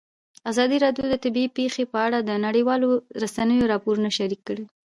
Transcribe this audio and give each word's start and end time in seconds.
ازادي 0.51 0.77
راډیو 0.85 1.05
د 1.09 1.15
طبیعي 1.23 1.49
پېښې 1.57 1.83
په 1.91 1.97
اړه 2.05 2.19
د 2.21 2.31
نړیوالو 2.45 2.89
رسنیو 3.23 3.69
راپورونه 3.73 4.09
شریک 4.17 4.41
کړي. 4.47 4.63